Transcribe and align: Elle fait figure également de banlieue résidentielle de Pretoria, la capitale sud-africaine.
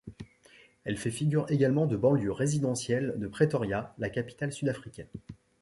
Elle 0.83 0.97
fait 0.97 1.11
figure 1.11 1.45
également 1.51 1.85
de 1.85 1.95
banlieue 1.95 2.31
résidentielle 2.31 3.13
de 3.17 3.27
Pretoria, 3.27 3.93
la 3.99 4.09
capitale 4.09 4.51
sud-africaine. 4.51 5.05